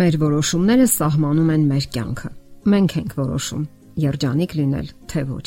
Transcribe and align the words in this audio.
Մեր 0.00 0.16
որոշումները 0.16 0.84
սահմանում 0.88 1.48
են 1.52 1.64
մեր 1.68 1.86
կյանքը։ 1.92 2.28
Մենք 2.72 2.92
ենք 3.00 3.10
որոշում 3.18 3.64
երջանիկ 4.00 4.52
լինել 4.60 4.86
թե 5.12 5.24
ոչ։ 5.28 5.42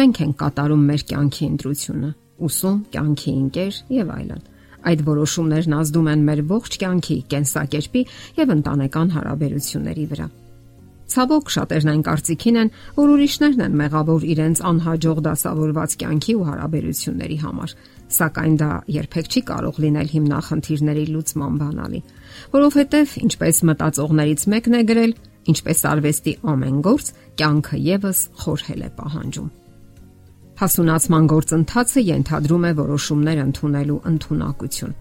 Մենք 0.00 0.20
ենք 0.24 0.36
կատարում 0.42 0.84
մեր 0.90 1.02
կյանքի 1.10 1.48
ընտրությունը, 1.50 2.10
ուսում, 2.46 2.78
կյանքի 2.94 3.34
ընկեր 3.40 3.80
եւ 3.96 4.14
այլն։ 4.16 4.46
Այդ 4.86 5.02
որոշումներն 5.10 5.76
ազդում 5.80 6.08
են 6.14 6.24
մեր 6.30 6.42
ողջ 6.54 6.78
կյանքի 6.86 7.16
կենսակերպի 7.34 8.02
եւ 8.40 8.54
ընտանեկան 8.56 9.12
հարաբերությունների 9.16 10.06
վրա։ 10.14 10.28
Ցավոք 11.06 11.52
շատերն 11.56 11.90
այն 11.92 12.02
կարծիքին 12.06 12.60
են, 12.62 12.70
որ 12.96 13.12
ուրիշներն 13.16 13.66
են 13.66 13.76
մեղավոր 13.82 14.24
իրենց 14.36 14.62
անհաջող 14.72 15.20
դասավորված 15.26 16.00
կյանքի 16.00 16.34
ու 16.36 16.46
հարաբերությունների 16.48 17.38
համար, 17.44 17.76
սակայն 18.12 18.56
դա 18.60 18.70
երբեք 18.96 19.30
չի 19.30 19.42
կարող 19.50 19.78
լինել 19.84 20.10
հիմնախնդիրների 20.14 21.04
լուծման 21.14 21.54
բանալի, 21.62 22.00
որովհետև 22.56 23.14
ինչպես 23.26 23.62
մտածողներից 23.70 24.44
մեկն 24.52 24.76
է 24.76 24.82
գրել, 24.90 25.16
ինչպես 25.52 25.82
արվեստի 25.92 26.36
ամեն 26.52 26.78
գործ, 26.86 27.10
կյանքը 27.40 27.80
եւս 27.86 28.20
խորհել 28.42 28.86
է 28.86 28.90
պահանջում։ 29.00 29.50
Հասունացման 30.56 31.26
գործընթացը 31.32 32.06
ենթադրում 32.06 32.64
է 32.70 32.72
որոշումներ 32.80 33.42
ընդունելու 33.46 33.98
ընտունակություն 34.12 34.96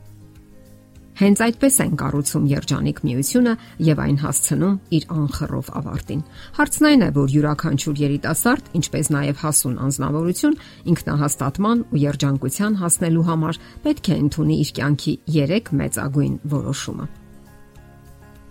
Հենց 1.15 1.41
այդպես 1.45 1.75
են 1.79 1.91
կառուցում 1.95 2.47
երջանիկ 2.51 2.97
միությունը 3.07 3.51
եւ 3.87 3.99
այն 4.03 4.17
հասցնում 4.19 4.73
իր 4.97 5.03
անխռով 5.15 5.67
ավարտին։ 5.79 6.23
Հարցն 6.57 6.87
այն 6.89 7.05
է, 7.05 7.09
որ 7.15 7.35
յուրաքանչյուր 7.35 8.01
երիտասարդ, 8.03 8.65
ինչպես 8.79 9.09
նաեւ 9.15 9.43
հասուն 9.45 9.77
անznավորություն, 9.85 10.57
ինքնահաստատման 10.91 11.83
ու 11.87 12.01
երջանկության 12.03 12.75
հասնելու 12.83 13.27
համար 13.31 13.61
պետք 13.85 14.09
է 14.11 14.17
ընդունի 14.25 14.57
իր 14.65 14.73
կյանքի 14.75 15.13
3 15.35 15.71
մեծագույն 15.79 16.35
որոշումը։ 16.55 17.07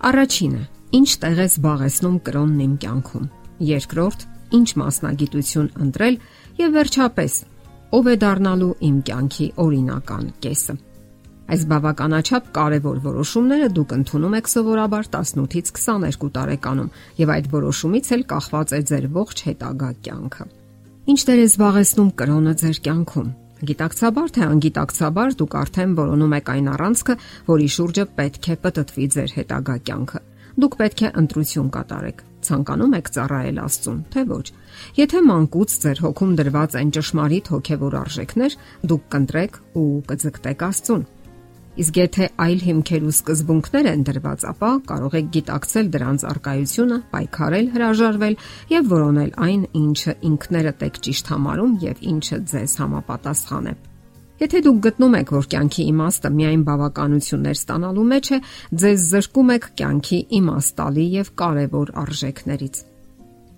Առաջինը. 0.05 0.63
Ինչ 0.95 1.11
տեղ 1.21 1.39
է 1.45 1.47
զբաղեցնում 1.51 2.17
կրոնն 2.25 2.65
իմ 2.65 2.75
կյանքում։ 2.85 3.29
Երկրորդ. 3.75 4.27
Ինչ 4.55 4.69
մասնագիտություն 4.79 5.71
ընտրել 5.85 6.19
եւ 6.61 6.75
վերջապես 6.79 7.39
ով 7.99 8.11
է 8.13 8.17
դառնալու 8.25 8.75
իմ 8.89 8.99
կյանքի 9.09 9.49
օրինական 9.65 10.29
կեսը։ 10.45 10.94
Այս 11.45 11.65
բավականաչափ 11.69 12.47
կարևոր 12.57 13.01
որոշումները 13.05 13.67
դուք 13.77 13.91
ընդունում 13.99 14.35
եք 14.39 14.47
սովորաբար 14.49 15.09
18-ից 15.13 15.71
22 15.77 16.29
տարեկանում, 16.37 16.93
եւ 17.21 17.33
այդ 17.35 17.49
որոշումից 17.53 18.13
էլ 18.17 18.23
կախված 18.33 18.73
է 18.73 18.81
ձեր 18.91 19.09
ողջ 19.13 19.43
հետագա 19.49 19.91
կյանքը։ 20.09 20.47
Ինչ 21.05 21.21
դեր 21.29 21.41
է 21.45 21.47
զբաղեցնում 21.53 22.13
կրոնը 22.21 22.55
ձեր 22.65 22.79
կյանքում։ 22.89 23.33
Գիտակցաբար 23.65 24.33
թե 24.35 24.47
անգիտակցաբար 24.55 25.35
դուք 25.41 25.57
արդեն 25.61 25.93
որոնում 26.01 26.33
եք 26.41 26.49
այն 26.55 26.71
առանցքը, 26.75 27.15
որի 27.49 27.69
շուրջը 27.75 28.05
պետք 28.19 28.49
է 28.49 28.57
պատտվի 28.65 29.07
ձեր 29.15 29.35
հետագա 29.37 29.77
կյանքը։ 29.85 30.21
Դուք 30.65 30.75
պետք 30.81 31.01
է 31.05 31.11
ընտրություն 31.21 31.71
կատարեք։ 31.75 32.25
Ցանկանում 32.45 32.93
եք 32.99 33.09
ծառայել 33.15 33.61
Աստծուն, 33.65 34.01
թե 34.15 34.25
ոչ։ 34.31 34.47
Եթե 35.01 35.21
մանկուց 35.29 35.77
ձեր 35.85 36.03
հոգում 36.05 36.35
դրված 36.41 36.77
են 36.81 36.93
ճշմարիտ 36.95 37.51
հոգևոր 37.55 37.97
արժեքներ, 38.05 38.57
դուք 38.93 39.05
կընտրեք 39.15 39.61
ու 39.81 39.89
կձգտեք 40.13 40.67
Աստծուն։ 40.69 41.05
Իսկ 41.75 41.97
եթե 41.99 42.27
այլ 42.39 42.61
հիմքեր 42.63 43.07
ու 43.09 43.13
սկզբունքներ 43.15 43.87
են 43.91 44.03
դրված, 44.07 44.45
ապա 44.47 44.69
կարող 44.91 45.15
եք 45.19 45.31
գիտակցել 45.35 45.89
դրանց 45.95 46.25
արկայությունը, 46.31 46.99
պայքարել, 47.15 47.67
հրաժարվել 47.75 48.37
եւ 48.71 48.93
որոնել 48.95 49.33
այն, 49.47 49.65
ինչը 49.81 50.15
ինքներդ 50.31 50.87
եք 50.87 51.01
ճիշտ 51.09 51.33
համարում 51.35 51.75
եւ 51.83 52.07
ինչը 52.15 52.39
ձեզ 52.55 52.77
համապատասխան 52.85 53.69
է։ 53.73 53.75
Եթե 54.45 54.63
դուք 54.67 54.79
գտնում 54.87 55.19
եք, 55.19 55.29
որ 55.35 55.45
կյանքի 55.51 55.85
իմաստը 55.91 56.31
միայն 56.39 56.63
բավականություններ 56.71 57.59
ստանալու 57.59 58.07
մեջ 58.15 58.27
է, 58.35 58.39
ձեզ 58.83 59.05
զրկում 59.11 59.53
եք 59.55 59.69
կյանքի 59.79 60.19
իմաստալի 60.39 61.05
եւ 61.15 61.31
կարևոր 61.43 61.93
արժեքներից։ 62.03 62.83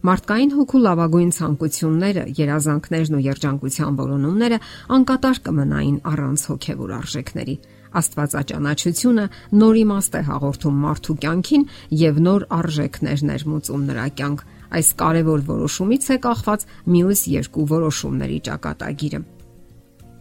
Մարդկային 0.06 0.52
հոգու 0.56 0.80
լավագույն 0.86 1.30
ցանկությունները, 1.36 2.24
երազանքներն 2.38 3.16
ու 3.16 3.24
երջանկության 3.26 3.96
որոնումները 4.00 4.58
անկատար 4.96 5.40
կմնային 5.48 5.96
առանց 6.12 6.44
հոգևոր 6.52 6.92
արժեքների։ 7.00 7.56
Աստվածաճանաչությունը 8.00 9.26
նոր 9.60 9.78
իմաստ 9.82 10.16
է 10.16 10.22
հաղորդում 10.30 10.80
մարդու 10.86 11.16
կյանքին 11.26 11.64
եւ 12.02 12.20
նոր 12.26 12.46
արժեքներ 12.56 13.24
ներմուծում 13.30 13.86
նրա 13.90 14.06
կյանք։ 14.20 14.44
Այս 14.76 14.88
կարևոր 15.00 15.46
որոշումից 15.46 16.10
է 16.10 16.16
կախված 16.26 16.66
մյուս 16.96 17.20
երկու 17.36 17.66
որոշումների 17.76 18.38
ճակատագիրը։ 18.50 19.20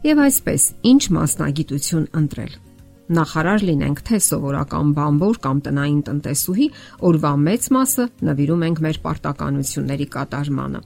Եվ 0.05 0.21
այսպես, 0.21 0.63
ինչ 0.85 1.03
մասնագիտություն 1.15 2.07
ընտրել։ 2.19 2.53
Նախարար 3.05 3.63
լինենք 3.69 3.99
թե 4.05 4.17
սովորական 4.25 4.91
բամբոր 4.97 5.39
կամ 5.41 5.57
տնային 5.65 5.99
տնտեսուհի, 6.07 6.67
օրվա 7.05 7.31
մեծ 7.41 7.67
մասը 7.75 8.05
նվիրում 8.29 8.63
ենք 8.65 8.79
մեր 8.85 8.99
պարտականությունների 9.05 10.07
կատարմանը։ 10.15 10.81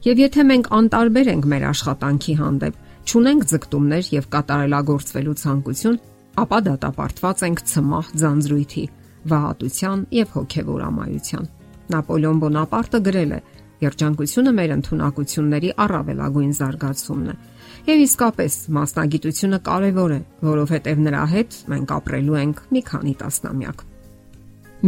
Եվ 0.00 0.22
եթե 0.24 0.44
մենք 0.50 0.70
անտարբեր 0.76 1.30
ենք 1.34 1.48
մեր 1.52 1.66
աշխատանքի 1.70 2.34
հանդեպ, 2.40 2.78
ճունենք 3.10 3.44
ձգտումներ 3.50 4.08
եւ 4.16 4.28
կատարելագործվելու 4.32 5.36
ցանկություն, 5.40 6.00
ապա 6.38 6.58
դատապարտված 6.66 7.42
ենք 7.46 7.62
ցմահ 7.70 8.10
ձանձրույթի, 8.20 8.84
վհատության 9.30 10.04
եւ 10.14 10.34
հոգեվոր 10.36 10.84
ամայության։ 10.86 11.48
Նապոլեոն 11.90 12.40
Բոնապարտը 12.44 13.00
գրել 13.06 13.32
է. 13.34 13.40
Երջանկությունը 13.80 14.50
մեր 14.56 14.72
ընտունակությունների 14.76 15.70
առավելագույն 15.84 16.50
զարգացումն 16.58 17.30
է։ 17.32 17.34
Եվ 17.90 18.02
իսկապես 18.04 18.56
մասնագիտությունը 18.76 19.58
կարևոր 19.70 20.12
է, 20.12 20.20
որովհետև 20.50 21.00
նրա 21.06 21.22
հետ 21.30 21.56
մենք 21.72 21.94
ապրելու 21.96 22.36
ենք 22.40 22.60
մի 22.76 22.82
քանի 22.90 23.14
տասնամյակ։ 23.22 23.82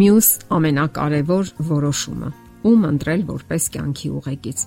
Մյուս 0.03 0.29
ամենակարևոր 0.57 1.51
որոշումը՝ 1.73 2.31
ում 2.69 2.87
ընտրել 2.93 3.25
որպես 3.33 3.67
կյանքի 3.73 4.13
ուղեկից։ 4.21 4.63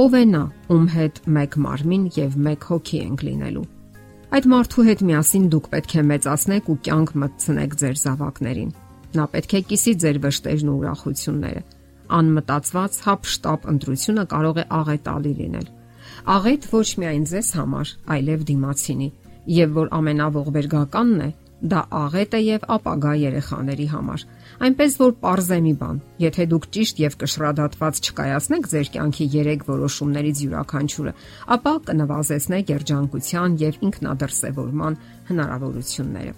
Ով 0.00 0.14
է 0.14 0.24
նա, 0.30 0.44
ում 0.70 0.86
հետ 0.94 1.20
մեկ 1.36 1.58
մարմին 1.66 2.08
եւ 2.16 2.40
մեկ 2.46 2.66
հոգի 2.70 3.02
ենք 3.10 3.26
լինելու։ 3.26 3.66
Այդ 4.30 4.44
մարդու 4.46 4.82
հետ 4.86 5.00
միասին 5.08 5.46
դուք 5.50 5.64
պետք 5.72 5.92
է 5.98 6.02
մեծացնեք 6.06 6.68
ու 6.70 6.74
կյանք 6.86 7.08
մտցնեք 7.18 7.72
ձեր 7.80 7.96
զավակներին։ 8.00 8.68
Նա 9.18 9.24
պետք 9.32 9.54
է 9.58 9.60
կիսի 9.70 9.94
ձեր 10.04 10.20
վշտերն 10.22 10.68
ու 10.70 10.74
ուրախությունները։ 10.80 11.62
Անմտածված 12.18 12.98
հապշտապ 13.06 13.66
ընտրությունը 13.72 14.24
կարող 14.30 14.60
է 14.62 14.64
աղետալի 14.78 15.32
լինել։ 15.40 15.66
Աղետ 16.36 16.68
ոչ 16.70 16.86
միայն 17.02 17.24
ձեզ 17.30 17.50
համար, 17.58 17.92
այլև 18.14 18.46
դիմացինի, 18.50 19.08
եւ 19.58 19.74
որ 19.80 19.90
ամենավողբերգականն 19.98 21.20
է, 21.26 21.30
դա 21.74 21.80
աղետ 22.04 22.38
է 22.38 22.40
եւ 22.46 22.70
ապագա 22.78 23.16
երեխաների 23.26 23.86
համար 23.90 24.26
Այնպես 24.60 24.94
որ 25.00 25.12
parze 25.22 25.56
մի 25.64 25.70
բան, 25.80 25.98
եթե 26.20 26.44
դուք 26.50 26.64
ճիշտ 26.76 26.98
եւ 27.00 27.14
կշռադատված 27.22 28.00
չկայացնեք 28.04 28.66
ձեր 28.68 28.90
կյանքի 28.96 29.26
3 29.34 29.62
որոշումներից 29.70 30.42
յուրաքանչյուրը, 30.44 31.14
ապա 31.56 31.72
կնվազեցնեք 31.86 32.72
երջանկության 32.74 33.56
եւ 33.62 33.78
ինքնադրսևորման 33.88 34.98
հնարավորությունները։ 35.30 36.34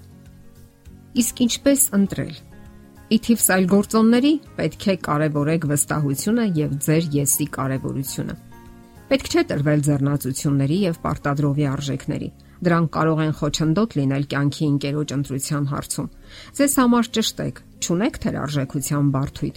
Իսկ 1.23 1.43
ինչպես 1.47 1.89
ընտրել։ 1.99 2.39
Իթիվ 3.19 3.43
սայլ 3.43 3.67
գործոնների 3.75 4.33
պետք 4.63 4.87
է 4.87 4.97
կարևորեք 5.11 5.69
վստահությունը 5.73 6.47
եւ 6.63 6.79
ձեր 6.87 7.11
եսի 7.19 7.47
կարևորությունը։ 7.59 8.39
Պետք 9.11 9.27
չէ 9.35 9.43
տրվել 9.51 9.83
ձեռնացությունների 9.91 10.79
եւ 10.87 11.03
պարտադրովի 11.03 11.67
արժեքների 11.75 12.31
Դրանք 12.63 12.91
կարող 12.95 13.21
են 13.23 13.33
խոչընդոտ 13.39 13.95
լինել 13.99 14.25
կյանքի 14.31 14.67
ընկերոջ 14.73 15.13
ընտրության 15.17 15.65
հարցում։ 15.73 16.11
Ձեզ 16.59 16.75
համար 16.79 17.09
ճշտեք, 17.17 17.57
ճունեք 17.83 18.19
թերարժեքության 18.23 19.09
բարթույթ։ 19.17 19.57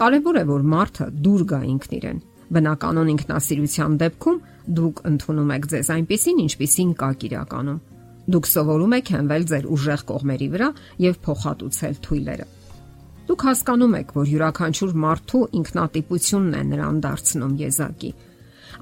Կարևոր 0.00 0.38
է, 0.38 0.44
որ 0.50 0.62
մարդը 0.74 1.06
դուր 1.26 1.42
գա 1.50 1.60
ինքն 1.70 1.96
իրեն։ 1.98 2.20
Բնականon 2.50 3.10
ինքնասիրության 3.10 3.98
դեպքում 4.00 4.38
դուք 4.78 5.02
ընդունում 5.10 5.50
եք 5.58 5.66
ձեզ 5.74 5.90
այնպեսին, 5.96 6.40
ինչպեսին 6.46 6.94
կաք 7.02 7.26
իրականում։ 7.30 7.82
Դուք 8.30 8.48
սովորում 8.50 8.96
եք 9.00 9.10
հենվել 9.10 9.44
ձեր 9.50 9.68
ուժեղ 9.74 10.02
կողմերի 10.10 10.48
վրա 10.54 10.68
եւ 11.02 11.20
փոխհատուցել 11.26 12.00
թույլերը։ 12.06 12.46
Դուք 13.30 13.44
հասկանում 13.46 13.94
եք, 14.00 14.12
որ 14.18 14.30
յուրաքանչյուր 14.30 14.94
մարդու 15.04 15.42
ինքնատիպությունն 15.60 16.54
է 16.60 16.62
նրան 16.70 16.96
դարձնում 17.04 17.54
եզակի 17.60 18.10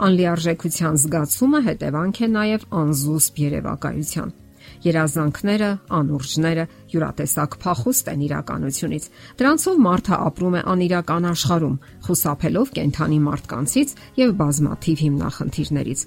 Անլիարժեքության 0.08 1.00
զգացումը 1.04 1.62
հետևանք 1.68 2.20
է 2.24 2.28
նաև 2.34 2.68
անզուսպ 2.82 3.42
երևակայության։ 3.48 4.36
Երազանքները, 4.84 5.68
անուրջները 5.98 6.64
յուրատեսակ 6.92 7.54
փախուստ 7.62 8.10
են 8.12 8.20
իրականությունից։ 8.28 9.06
Դրանցով 9.40 9.78
մարդը 9.84 10.18
ապրում 10.28 10.56
է 10.58 10.62
անիրական 10.72 11.28
աշխարհում, 11.32 11.76
խուսափելով 12.06 12.72
կենթանի 12.78 13.18
մարդկանցից 13.28 13.94
եւ 14.22 14.34
բազմաթիվ 14.42 15.02
հիմնախնդիրներից։ 15.04 16.04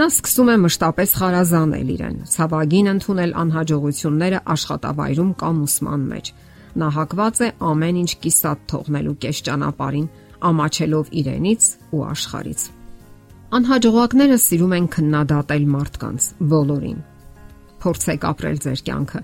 Նա 0.00 0.08
սկսում 0.10 0.50
է 0.50 0.56
մշտապես 0.64 1.14
խարազանել 1.20 1.94
իրեն, 1.96 2.18
ցավագին 2.34 2.90
ընդունել 2.94 3.36
անհաջողությունները 3.44 4.42
աշխատավայրում 4.56 5.32
կամ 5.44 5.62
ուսման 5.70 6.02
մեջ։ 6.10 6.34
Նա 6.80 6.88
հակված 6.96 7.40
է 7.40 7.48
ամեն 7.70 8.02
ինչ 8.04 8.10
կիսատ 8.24 8.66
թողնելու 8.70 9.16
կես 9.24 9.40
ճանապարհին, 9.48 10.10
ամաչելով 10.50 11.16
իրենից 11.20 11.72
ու 11.90 12.04
աշխարից։ 12.10 12.79
Անհաջողակները 13.50 14.36
սիրում 14.38 14.72
են 14.76 14.84
քննադատել 14.94 15.64
մարդկանց 15.72 16.26
բոլորին։ 16.52 16.98
Փորձեք 17.82 18.26
ապրել 18.28 18.60
ձեր 18.62 18.82
կյանքը։ 18.86 19.22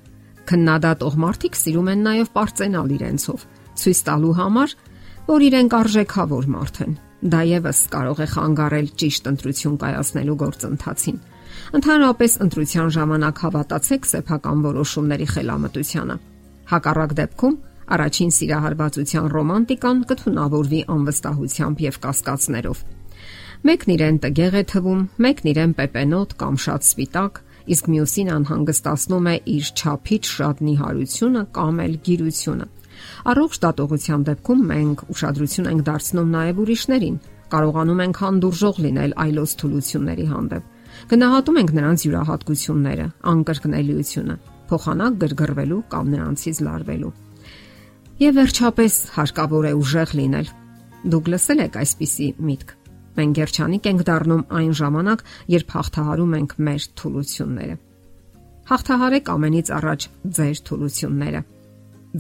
Քննադատող 0.51 1.19
մարդիկ 1.25 1.59
սիրում 1.61 1.91
են 1.93 2.03
նաև 2.07 2.31
པարծենալ 2.35 2.95
իրենցով, 2.97 3.45
ցույց 3.83 4.01
տալու 4.09 4.33
համար, 4.41 4.75
որ 5.31 5.47
իրենք 5.47 5.77
արժեքավոր 5.79 6.51
մարդ 6.57 6.81
են։ 6.87 6.99
Դա 7.37 7.45
եւս 7.53 7.85
կարող 7.95 8.19
է 8.27 8.29
խանգարել 8.35 8.91
ճիշտ 8.99 9.31
ընտրություն 9.31 9.79
կայացնելու 9.87 10.39
գործընթացին։ 10.43 11.23
Ընդհանրապես 11.79 12.37
ընտրության 12.51 12.93
ժամանակ 12.99 13.47
հավատացեք 13.47 14.11
սեփական 14.11 14.67
որոշումների 14.67 15.27
խելամտությանը։ 15.37 16.19
Հակառակ 16.75 17.17
դեպքում 17.23 17.59
առաջին 17.95 18.31
սիրահարվածության 18.37 19.33
ռոմանտիկան 19.37 20.05
կթունավորվի 20.11 20.81
անվստահությամբ 20.97 21.83
եւ 21.87 21.99
կասկածներով։ 22.07 22.87
Մեկն 23.67 23.91
իրեն 23.97 24.19
տգեղ 24.23 24.55
է 24.55 24.61
թվում, 24.71 24.99
մեկն 25.25 25.49
իրեն 25.51 25.71
պեպենոտ 25.75 26.35
կամ 26.39 26.59
շատ 26.63 26.85
սպիտակ, 26.87 27.39
իսկ 27.75 27.89
մյուսին 27.91 28.29
անհանգստացնում 28.35 29.27
է 29.27 29.35
իր 29.55 29.71
ճափից 29.81 30.29
շատ 30.37 30.61
նիհարությունը 30.67 31.43
կամ 31.57 31.81
էլ 31.87 31.97
գիրությունը։ 32.07 32.69
Առողջ 33.33 33.59
դատողության 33.65 34.27
դեպքում 34.29 34.63
մենք 34.71 35.03
ուշադրություն 35.17 35.69
ենք 35.73 35.83
դարձնում 35.89 36.31
նաև 36.37 36.63
ուրիշներին, 36.63 37.19
կարողանում 37.57 38.05
ենք 38.07 38.23
հանդուրժող 38.23 38.81
լինել 38.87 39.17
այլոց 39.27 39.57
թուլությունների 39.67 40.29
հանդեպ։ 40.31 40.73
Գնահատում 41.11 41.61
ենք 41.67 41.77
նրանց 41.81 42.07
յուրահատկությունները, 42.07 43.07
անկրկնելիությունը, 43.35 44.41
փոխանակ 44.71 45.21
գրգռվելու 45.27 45.83
կամ 45.91 46.15
նրանցից 46.15 46.65
լարվելու։ 46.71 47.15
Եվ 48.23 48.41
վերջապես 48.47 49.03
հարկավոր 49.19 49.67
է 49.67 49.77
ուժեղ 49.83 50.19
լինել։ 50.23 50.57
Դուք 51.17 51.31
լսել 51.35 51.67
եք 51.67 51.81
այսպիսի 51.83 52.35
միտք։ 52.47 52.86
Մենք 53.17 53.41
երջանիկ 53.41 53.89
ենք 53.91 54.07
դառնում 54.07 54.45
այն 54.61 54.73
ժամանակ, 54.81 55.25
երբ 55.57 55.75
հաղթահարում 55.77 56.37
ենք 56.37 56.55
մեր 56.67 56.87
թուլությունները։ 57.01 57.77
Հաղթահարեք 58.67 59.29
ամենից 59.37 59.69
առաջ 59.77 60.09
ձեր 60.37 60.63
թուլությունները։ 60.67 61.43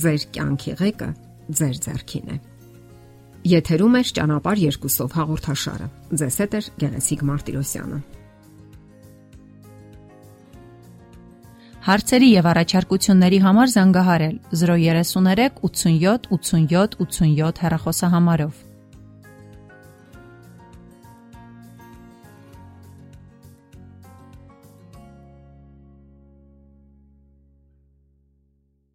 Ձեր 0.06 0.26
կյանքի 0.36 0.76
ղեկը 0.80 1.08
ձեր 1.60 1.80
ձեռքին 1.86 2.30
է։ 2.34 2.36
Եթերում 3.46 3.96
է 3.96 4.02
ճանապարհ 4.16 4.60
երկուսով 4.66 5.12
հաղորդաշարը։ 5.16 5.88
Ձեզ 6.18 6.38
հետ 6.42 6.54
է 6.56 6.60
Գեղեցիկ 6.82 7.20
Մարտիրոսյանը։ 7.30 7.98
Հարցերի 11.86 12.28
եւ 12.32 12.46
առաջարկությունների 12.50 13.38
համար 13.46 13.68
զանգահարել 13.76 14.36
033 14.58 15.60
87 15.62 16.26
87 16.34 16.96
87 16.98 17.62
հեռախոսահամարով։ 17.62 18.65